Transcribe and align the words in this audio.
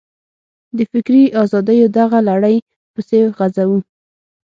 د 0.77 0.79
فکري 0.91 1.23
ازادیو 1.43 1.87
دغه 1.99 2.19
لړۍ 2.29 2.55
پسې 2.93 3.19
غځوو. 3.37 3.79